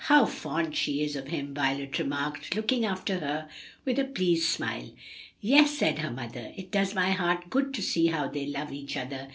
[0.05, 3.47] "How fond she is of him!" Violet remarked, looking after her
[3.85, 4.89] with a pleased smile.
[5.41, 8.97] "Yes," said her mother, "it does my heart good to see how they love each
[8.97, 9.27] other.